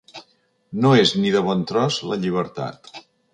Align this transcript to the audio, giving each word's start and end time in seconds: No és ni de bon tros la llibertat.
No 0.85 0.93
és 1.01 1.11
ni 1.25 1.33
de 1.35 1.43
bon 1.49 1.61
tros 1.73 1.99
la 2.13 2.19
llibertat. 2.25 2.91